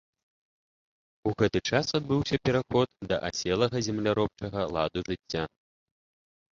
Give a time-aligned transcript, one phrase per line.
[1.31, 5.43] У гэты час адбыўся пераход да аселага земляробчага ладу жыцця.